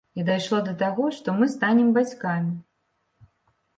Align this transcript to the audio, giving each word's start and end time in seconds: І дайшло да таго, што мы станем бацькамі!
І 0.19 0.23
дайшло 0.29 0.61
да 0.69 0.71
таго, 0.79 1.05
што 1.17 1.35
мы 1.41 1.51
станем 1.55 1.93
бацькамі! 1.99 2.53